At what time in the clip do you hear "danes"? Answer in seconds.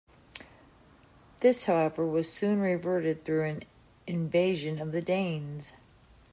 5.03-5.73